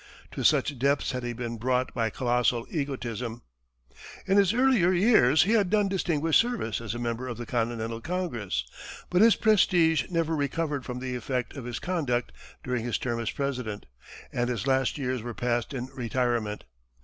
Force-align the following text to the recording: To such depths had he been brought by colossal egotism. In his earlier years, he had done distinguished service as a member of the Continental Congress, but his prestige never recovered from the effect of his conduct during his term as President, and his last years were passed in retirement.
To 0.31 0.43
such 0.43 0.79
depths 0.79 1.11
had 1.11 1.21
he 1.21 1.31
been 1.31 1.57
brought 1.57 1.93
by 1.93 2.09
colossal 2.09 2.65
egotism. 2.71 3.43
In 4.25 4.37
his 4.37 4.51
earlier 4.51 4.91
years, 4.91 5.43
he 5.43 5.51
had 5.51 5.69
done 5.69 5.89
distinguished 5.89 6.39
service 6.41 6.81
as 6.81 6.95
a 6.95 6.97
member 6.97 7.27
of 7.27 7.37
the 7.37 7.45
Continental 7.45 8.01
Congress, 8.01 8.65
but 9.11 9.21
his 9.21 9.35
prestige 9.35 10.09
never 10.09 10.35
recovered 10.35 10.85
from 10.85 11.01
the 11.01 11.15
effect 11.15 11.55
of 11.55 11.65
his 11.65 11.77
conduct 11.77 12.31
during 12.63 12.83
his 12.83 12.97
term 12.97 13.19
as 13.19 13.29
President, 13.29 13.85
and 14.33 14.49
his 14.49 14.65
last 14.65 14.97
years 14.97 15.21
were 15.21 15.35
passed 15.35 15.71
in 15.71 15.85
retirement. 15.93 16.63